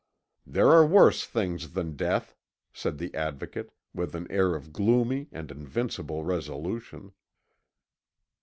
"There 0.47 0.71
are 0.71 0.83
worse 0.83 1.27
things 1.27 1.73
than 1.73 1.95
death," 1.95 2.35
said 2.73 2.97
the 2.97 3.13
Advocate, 3.13 3.69
with 3.93 4.15
an 4.15 4.25
air 4.31 4.55
of 4.55 4.73
gloomy 4.73 5.27
and 5.31 5.51
invincible 5.51 6.23
resolution. 6.23 7.11